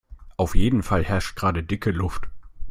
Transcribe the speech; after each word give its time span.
Auf 0.35 0.55
jeden 0.55 0.81
Fall 0.81 1.03
herrscht 1.05 1.35
gerade 1.35 1.61
dicke 1.61 1.91
Luft. 1.91 2.27